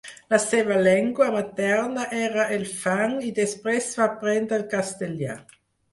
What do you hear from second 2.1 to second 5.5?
era el fang i després va aprendre el castellà.